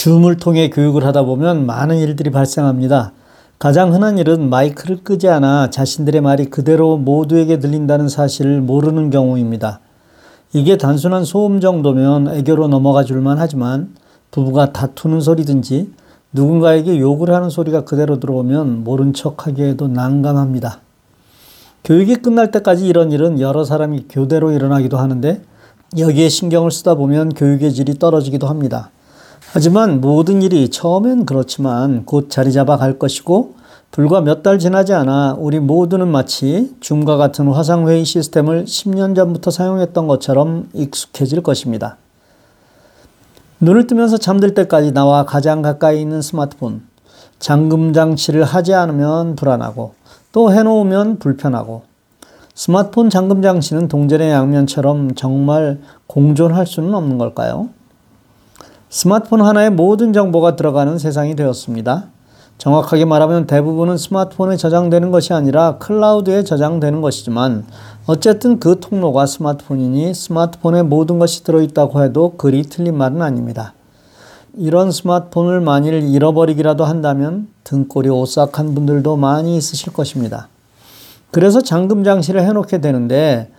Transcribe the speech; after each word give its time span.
줌을 0.00 0.38
통해 0.38 0.70
교육을 0.70 1.04
하다 1.04 1.24
보면 1.24 1.66
많은 1.66 1.98
일들이 1.98 2.30
발생합니다. 2.30 3.12
가장 3.58 3.92
흔한 3.92 4.16
일은 4.16 4.48
마이크를 4.48 5.04
끄지 5.04 5.28
않아 5.28 5.68
자신들의 5.68 6.22
말이 6.22 6.46
그대로 6.46 6.96
모두에게 6.96 7.58
들린다는 7.58 8.08
사실을 8.08 8.62
모르는 8.62 9.10
경우입니다. 9.10 9.80
이게 10.54 10.78
단순한 10.78 11.26
소음 11.26 11.60
정도면 11.60 12.34
애교로 12.34 12.68
넘어가 12.68 13.04
줄만 13.04 13.36
하지만 13.38 13.94
부부가 14.30 14.72
다투는 14.72 15.20
소리든지 15.20 15.92
누군가에게 16.32 16.98
욕을 16.98 17.34
하는 17.34 17.50
소리가 17.50 17.84
그대로 17.84 18.18
들어오면 18.18 18.84
모른 18.84 19.12
척 19.12 19.46
하기에도 19.46 19.86
난감합니다. 19.88 20.80
교육이 21.84 22.16
끝날 22.16 22.50
때까지 22.50 22.86
이런 22.86 23.12
일은 23.12 23.38
여러 23.38 23.64
사람이 23.64 24.06
교대로 24.08 24.50
일어나기도 24.50 24.96
하는데 24.96 25.42
여기에 25.98 26.30
신경을 26.30 26.70
쓰다 26.70 26.94
보면 26.94 27.34
교육의 27.34 27.74
질이 27.74 27.98
떨어지기도 27.98 28.46
합니다. 28.46 28.88
하지만 29.52 30.00
모든 30.00 30.42
일이 30.42 30.68
처음엔 30.68 31.26
그렇지만 31.26 32.04
곧 32.04 32.30
자리 32.30 32.52
잡아 32.52 32.76
갈 32.76 32.98
것이고 32.98 33.54
불과 33.90 34.20
몇 34.20 34.44
달 34.44 34.60
지나지 34.60 34.92
않아 34.94 35.34
우리 35.38 35.58
모두는 35.58 36.06
마치 36.06 36.72
줌과 36.80 37.16
같은 37.16 37.48
화상회의 37.48 38.04
시스템을 38.04 38.64
10년 38.66 39.16
전부터 39.16 39.50
사용했던 39.50 40.06
것처럼 40.06 40.68
익숙해질 40.72 41.42
것입니다. 41.42 41.96
눈을 43.58 43.88
뜨면서 43.88 44.16
잠들 44.16 44.54
때까지 44.54 44.92
나와 44.92 45.24
가장 45.24 45.60
가까이 45.60 46.00
있는 46.00 46.22
스마트폰, 46.22 46.82
잠금 47.40 47.92
장치를 47.92 48.44
하지 48.44 48.72
않으면 48.72 49.34
불안하고 49.34 49.94
또 50.30 50.52
해놓으면 50.52 51.18
불편하고 51.18 51.82
스마트폰 52.54 53.10
잠금 53.10 53.42
장치는 53.42 53.88
동전의 53.88 54.30
양면처럼 54.30 55.16
정말 55.16 55.80
공존할 56.06 56.66
수는 56.66 56.94
없는 56.94 57.18
걸까요? 57.18 57.68
스마트폰 58.92 59.40
하나에 59.40 59.70
모든 59.70 60.12
정보가 60.12 60.56
들어가는 60.56 60.98
세상이 60.98 61.36
되었습니다. 61.36 62.06
정확하게 62.58 63.04
말하면 63.04 63.46
대부분은 63.46 63.96
스마트폰에 63.96 64.56
저장되는 64.56 65.12
것이 65.12 65.32
아니라 65.32 65.78
클라우드에 65.78 66.42
저장되는 66.42 67.00
것이지만 67.00 67.64
어쨌든 68.06 68.58
그 68.58 68.80
통로가 68.80 69.26
스마트폰이니 69.26 70.12
스마트폰에 70.12 70.82
모든 70.82 71.20
것이 71.20 71.44
들어있다고 71.44 72.02
해도 72.02 72.34
그리 72.36 72.64
틀린 72.64 72.96
말은 72.96 73.22
아닙니다. 73.22 73.74
이런 74.54 74.90
스마트폰을 74.90 75.60
만일 75.60 76.02
잃어버리기라도 76.02 76.84
한다면 76.84 77.46
등골이 77.62 78.08
오싹한 78.08 78.74
분들도 78.74 79.16
많이 79.16 79.56
있으실 79.56 79.92
것입니다. 79.92 80.48
그래서 81.30 81.60
잠금 81.60 82.02
장치를 82.02 82.42
해놓게 82.42 82.80
되는데 82.80 83.52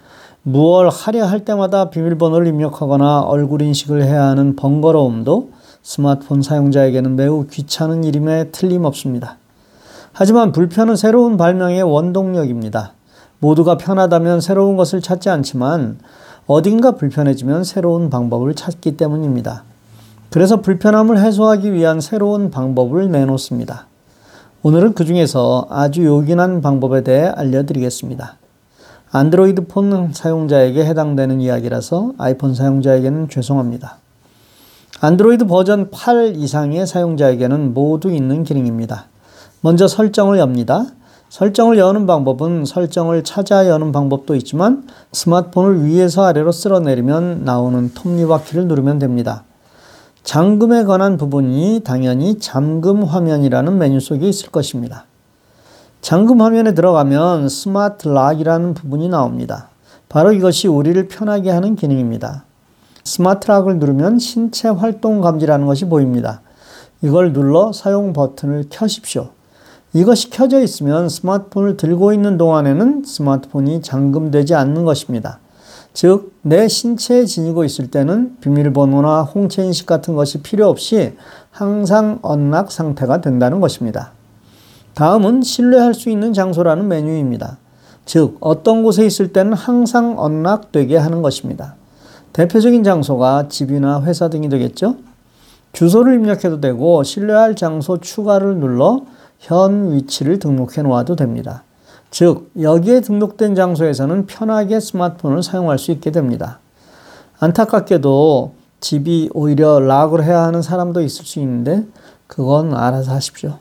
무얼 0.44 0.90
하려 0.90 1.26
할 1.26 1.46
때마다 1.46 1.92
비밀번호를 1.92 2.48
입력하거나 2.48 3.22
얼굴 3.22 3.62
인식을 3.62 4.04
해야 4.04 4.24
하는 4.24 4.56
번거로움도 4.56 5.52
스마트폰 5.84 6.42
사용자에게는 6.42 7.16
매우 7.16 7.46
귀찮은 7.46 8.04
일임에 8.04 8.46
틀림없습니다. 8.46 9.38
하지만 10.14 10.52
불편은 10.52 10.96
새로운 10.96 11.38
발명의 11.38 11.84
원동력입니다. 11.84 12.94
모두가 13.38 13.78
편하다면 13.78 14.42
새로운 14.42 14.78
것을 14.78 15.00
찾지 15.00 15.30
않지만 15.30 16.00
어딘가 16.48 16.94
불편해지면 16.94 17.64
새로운 17.64 18.10
방법을 18.10 18.56
찾기 18.56 18.98
때문입니다. 18.98 19.64
그래서 20.32 20.62
불편함을 20.62 21.20
해소하기 21.20 21.72
위한 21.74 22.02
새로운 22.02 22.50
방법을 22.50 23.12
내놓습니다. 23.12 23.86
오늘은 24.64 24.96
그 24.96 25.06
중에서 25.06 25.68
아주 25.70 26.04
요긴한 26.04 26.62
방법에 26.62 27.04
대해 27.04 27.28
알려드리겠습니다. 27.28 28.41
안드로이드 29.14 29.68
폰 29.68 30.14
사용자에게 30.14 30.86
해당되는 30.86 31.42
이야기라서 31.42 32.14
아이폰 32.18 32.56
사용자에게는 32.56 33.28
죄송합니다. 33.28 33.98
안드로이드 35.02 35.48
버전 35.48 35.92
8 35.92 36.38
이상의 36.38 36.88
사용자에게는 36.88 37.74
모두 37.74 38.10
있는 38.10 38.46
기능입니다. 38.46 39.08
먼저 39.60 39.90
설정을 39.90 40.40
엽니다. 40.40 40.86
설정을 41.28 41.78
여는 41.78 42.08
방법은 42.08 42.64
설정을 42.64 43.26
찾아 43.26 43.68
여는 43.68 43.92
방법도 43.92 44.34
있지만 44.36 44.88
스마트폰을 45.12 45.86
위에서 45.86 46.24
아래로 46.24 46.54
쓸어내리면 46.54 47.44
나오는 47.44 47.94
톱니바퀴를 47.94 48.68
누르면 48.68 49.00
됩니다. 49.00 49.44
잠금에 50.24 50.86
관한 50.86 51.18
부분이 51.18 51.82
당연히 51.84 52.40
잠금 52.40 53.04
화면이라는 53.04 53.78
메뉴 53.78 54.00
속에 54.00 54.30
있을 54.30 54.52
것입니다. 54.52 55.06
잠금 56.02 56.42
화면에 56.42 56.74
들어가면 56.74 57.48
Smart 57.48 58.08
Lock이라는 58.08 58.74
부분이 58.74 59.08
나옵니다. 59.08 59.70
바로 60.10 60.34
이것이 60.34 60.68
우리를 60.68 61.08
편하게 61.08 61.52
하는 61.52 61.76
기능입니다. 61.76 62.44
Smart 63.04 63.48
Lock을 63.48 63.78
누르면 63.78 64.18
신체 64.18 64.68
활동 64.68 65.22
감지라는 65.22 65.68
것이 65.68 65.86
보입니다. 65.86 66.42
이걸 67.04 67.34
눌러 67.34 67.72
사용 67.72 68.14
버튼을 68.14 68.66
켜십시오. 68.72 69.30
이것이 69.94 70.32
켜져 70.32 70.62
있으면 70.62 71.08
스마트폰을 71.08 71.78
들고 71.78 72.14
있는 72.14 72.38
동안에는 72.38 73.04
스마트폰이 73.06 73.84
잠금되지 73.84 74.56
않는 74.56 74.86
것입니다. 74.86 75.40
즉, 75.94 76.34
내 76.42 76.68
신체에 76.68 77.26
지니고 77.26 77.64
있을 77.64 77.92
때는 77.92 78.38
비밀번호나 78.42 79.22
홍채 79.22 79.66
인식 79.66 79.86
같은 79.86 80.16
것이 80.16 80.42
필요 80.42 80.68
없이 80.68 81.16
항상 81.52 82.20
언락 82.24 82.72
상태가 82.72 83.22
된다는 83.22 83.60
것입니다. 83.60 84.14
다음은 85.02 85.42
신뢰할 85.42 85.96
수 85.96 86.12
있는 86.12 86.32
장소라는 86.32 86.88
메뉴입니다. 86.88 87.58
즉, 88.06 88.38
어떤 88.40 88.84
곳에 88.84 89.04
있을 89.04 89.34
때는 89.34 89.54
항상 89.54 90.20
언락되게 90.20 90.96
하는 90.96 91.24
것입니다. 91.24 91.74
대표적인 92.34 92.84
장소가 92.84 93.48
집이나 93.48 94.04
회사 94.04 94.30
등이 94.30 94.48
되겠죠? 94.50 94.98
주소를 95.74 96.14
입력해도 96.14 96.62
되고, 96.62 97.02
신뢰할 97.02 97.56
장소 97.56 97.98
추가를 97.98 98.58
눌러 98.58 99.02
현 99.40 99.92
위치를 99.92 100.38
등록해 100.38 100.84
놓아도 100.84 101.16
됩니다. 101.16 101.64
즉, 102.12 102.52
여기에 102.62 103.02
등록된 103.02 103.56
장소에서는 103.56 104.28
편하게 104.28 104.80
스마트폰을 104.80 105.42
사용할 105.42 105.80
수 105.80 105.90
있게 105.90 106.12
됩니다. 106.12 106.60
안타깝게도 107.40 108.54
집이 108.82 109.32
오히려 109.34 109.80
락을 109.80 110.24
해야 110.24 110.44
하는 110.44 110.62
사람도 110.62 111.02
있을 111.02 111.26
수 111.26 111.40
있는데, 111.40 111.88
그건 112.28 112.76
알아서 112.76 113.14
하십시오. 113.14 113.58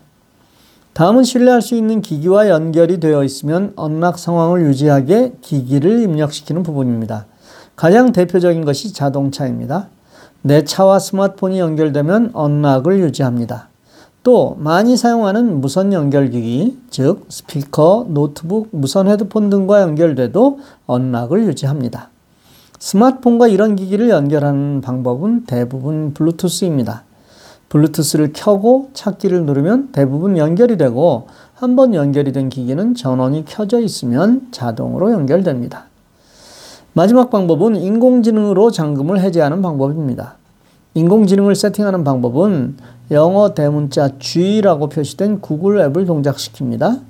다음은 1.00 1.24
신뢰할 1.24 1.62
수 1.62 1.76
있는 1.76 2.02
기기와 2.02 2.50
연결이 2.50 3.00
되어 3.00 3.24
있으면 3.24 3.72
언락 3.74 4.18
상황을 4.18 4.66
유지하게 4.66 5.32
기기를 5.40 6.02
입력시키는 6.02 6.62
부분입니다. 6.62 7.24
가장 7.74 8.12
대표적인 8.12 8.66
것이 8.66 8.92
자동차입니다. 8.92 9.88
내 10.42 10.62
차와 10.62 10.98
스마트폰이 10.98 11.58
연결되면 11.58 12.32
언락을 12.34 12.98
유지합니다. 13.00 13.70
또 14.22 14.58
많이 14.60 14.98
사용하는 14.98 15.62
무선 15.62 15.94
연결기기, 15.94 16.78
즉 16.90 17.24
스피커, 17.30 18.08
노트북, 18.10 18.68
무선 18.72 19.08
헤드폰 19.08 19.48
등과 19.48 19.80
연결돼도 19.80 20.58
unlock을 20.86 21.46
유지합니다. 21.46 22.10
스마트폰과 22.78 23.48
이런 23.48 23.74
기기를 23.74 24.10
연결하는 24.10 24.82
방법은 24.82 25.46
대부분 25.46 26.12
블루투스입니다. 26.12 27.04
블루투스를 27.70 28.32
켜고 28.34 28.90
찾기를 28.92 29.46
누르면 29.46 29.90
대부분 29.92 30.36
연결이 30.36 30.76
되고 30.76 31.26
한 31.54 31.76
번 31.76 31.94
연결이 31.94 32.32
된 32.32 32.48
기기는 32.48 32.94
전원이 32.94 33.44
켜져 33.44 33.80
있으면 33.80 34.48
자동으로 34.50 35.12
연결됩니다. 35.12 35.84
마지막 36.94 37.30
방법은 37.30 37.76
인공지능으로 37.76 38.70
잠금을 38.70 39.20
해제하는 39.20 39.62
방법입니다. 39.62 40.36
인공지능을 40.94 41.54
세팅하는 41.54 42.02
방법은 42.02 42.76
영어 43.12 43.54
대문자 43.54 44.10
G라고 44.18 44.88
표시된 44.88 45.40
구글 45.40 45.80
앱을 45.80 46.06
동작시킵니다. 46.06 47.00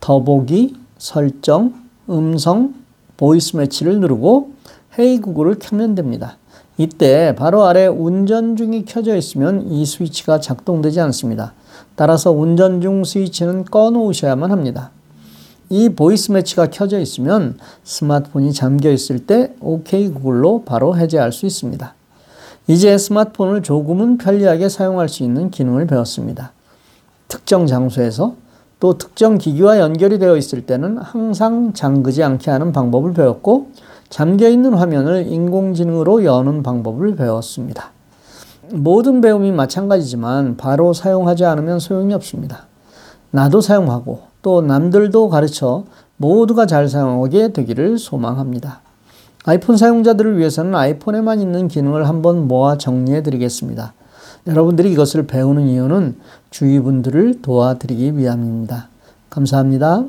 더보기, 0.00 0.76
설정, 0.98 1.74
음성, 2.08 2.74
Voice 3.16 3.56
Match를 3.56 3.98
누르고 4.00 4.52
Hey 4.98 5.20
Google을 5.20 5.56
켜면 5.58 5.94
됩니다. 5.96 6.36
이때 6.78 7.34
바로 7.34 7.64
아래 7.64 7.88
운전 7.88 8.54
중이 8.54 8.84
켜져 8.84 9.16
있으면 9.16 9.66
이 9.68 9.84
스위치가 9.84 10.38
작동되지 10.38 11.00
않습니다. 11.00 11.52
따라서 11.96 12.30
운전 12.30 12.80
중 12.80 13.02
스위치는 13.02 13.64
꺼 13.64 13.90
놓으셔야만 13.90 14.52
합니다. 14.52 14.92
이 15.70 15.88
Voice 15.88 16.30
Match가 16.30 16.70
켜져 16.70 17.00
있으면 17.00 17.58
스마트폰이 17.82 18.52
잠겨 18.52 18.90
있을 18.92 19.18
때 19.26 19.52
OK 19.60 20.12
구글로 20.12 20.62
바로 20.64 20.96
해제할 20.96 21.32
수 21.32 21.46
있습니다. 21.46 21.94
이제 22.68 22.96
스마트폰을 22.96 23.62
조금은 23.62 24.16
편리하게 24.18 24.68
사용할 24.68 25.08
수 25.08 25.24
있는 25.24 25.50
기능을 25.50 25.88
배웠습니다. 25.88 26.52
특정 27.26 27.66
장소에서 27.66 28.36
또 28.78 28.96
특정 28.96 29.36
기기와 29.36 29.80
연결이 29.80 30.20
되어 30.20 30.36
있을 30.36 30.64
때는 30.64 30.98
항상 30.98 31.72
잠그지 31.72 32.22
않게 32.22 32.52
하는 32.52 32.72
방법을 32.72 33.14
배웠고 33.14 33.72
잠겨 34.10 34.48
있는 34.48 34.74
화면을 34.74 35.26
인공지능으로 35.26 36.24
여는 36.24 36.62
방법을 36.62 37.16
배웠습니다. 37.16 37.90
모든 38.72 39.20
배움이 39.20 39.52
마찬가지지만 39.52 40.56
바로 40.56 40.92
사용하지 40.92 41.44
않으면 41.44 41.78
소용이 41.78 42.14
없습니다. 42.14 42.66
나도 43.30 43.60
사용하고 43.60 44.20
또 44.42 44.62
남들도 44.62 45.28
가르쳐 45.28 45.84
모두가 46.16 46.66
잘 46.66 46.88
사용하게 46.88 47.52
되기를 47.52 47.98
소망합니다. 47.98 48.80
아이폰 49.44 49.76
사용자들을 49.76 50.38
위해서는 50.38 50.74
아이폰에만 50.74 51.40
있는 51.40 51.68
기능을 51.68 52.08
한번 52.08 52.48
모아 52.48 52.76
정리해 52.76 53.22
드리겠습니다. 53.22 53.94
여러분들이 54.46 54.92
이것을 54.92 55.26
배우는 55.26 55.68
이유는 55.68 56.16
주위 56.50 56.80
분들을 56.80 57.42
도와드리기 57.42 58.16
위함입니다. 58.16 58.88
감사합니다. 59.30 60.04